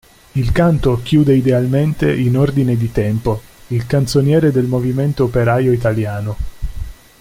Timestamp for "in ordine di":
2.11-2.91